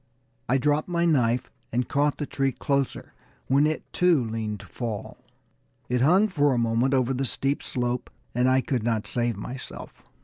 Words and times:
I 0.49 0.57
dropped 0.57 0.87
my 0.89 1.05
knife 1.05 1.51
and 1.71 1.87
caught 1.87 2.17
the 2.17 2.25
tree 2.25 2.51
closer, 2.53 3.13
when 3.45 3.67
it, 3.67 3.83
too, 3.93 4.23
leaned 4.23 4.61
to 4.61 4.65
fall. 4.65 5.17
It 5.89 6.01
hung 6.01 6.27
for 6.27 6.53
a 6.53 6.57
moment 6.57 6.95
over 6.95 7.13
the 7.13 7.23
steep 7.23 7.61
slope, 7.61 8.09
and 8.33 8.49
I 8.49 8.61
could 8.61 8.81
not 8.81 9.05
save 9.05 9.37
myself. 9.37 10.01